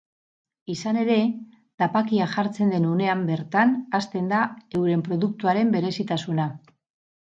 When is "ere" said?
1.01-1.17